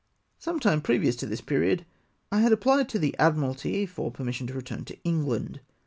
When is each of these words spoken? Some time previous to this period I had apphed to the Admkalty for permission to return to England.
Some 0.39 0.59
time 0.59 0.81
previous 0.81 1.15
to 1.17 1.27
this 1.27 1.41
period 1.41 1.85
I 2.31 2.41
had 2.41 2.51
apphed 2.51 2.87
to 2.87 2.97
the 2.97 3.15
Admkalty 3.19 3.87
for 3.87 4.09
permission 4.09 4.47
to 4.47 4.53
return 4.55 4.83
to 4.85 4.97
England. 5.03 5.59